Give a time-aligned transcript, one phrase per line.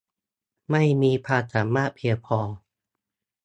[0.71, 2.39] ไม่มีความสามารถเพียงพอ